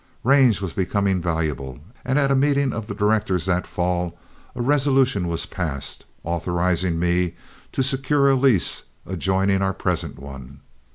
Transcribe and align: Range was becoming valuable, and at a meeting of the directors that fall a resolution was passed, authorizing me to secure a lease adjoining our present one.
Range 0.23 0.61
was 0.63 0.73
becoming 0.73 1.21
valuable, 1.21 1.77
and 2.03 2.17
at 2.17 2.31
a 2.31 2.35
meeting 2.35 2.73
of 2.73 2.87
the 2.87 2.95
directors 2.95 3.45
that 3.45 3.67
fall 3.67 4.17
a 4.55 4.61
resolution 4.63 5.27
was 5.27 5.45
passed, 5.45 6.05
authorizing 6.23 6.97
me 6.97 7.35
to 7.71 7.83
secure 7.83 8.27
a 8.27 8.33
lease 8.33 8.85
adjoining 9.05 9.61
our 9.61 9.73
present 9.75 10.17
one. 10.17 10.61